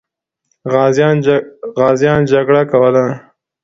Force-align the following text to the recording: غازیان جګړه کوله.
غازیان 1.79 2.21
جګړه 2.31 2.61
کوله. 2.71 3.05